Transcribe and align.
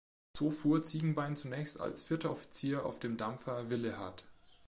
So 0.35 0.49
fuhr 0.49 0.81
Ziegenbein 0.81 1.35
zunächst 1.35 1.79
als 1.79 2.01
Vierter 2.01 2.31
Offizier 2.31 2.87
auf 2.87 2.97
dem 2.97 3.17
Dampfer 3.17 3.69
"Willehad". 3.69 4.23